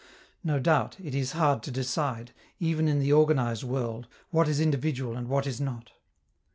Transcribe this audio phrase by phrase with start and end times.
[0.43, 5.15] No doubt, it is hard to decide, even in the organized world, what is individual
[5.15, 5.91] and what is not.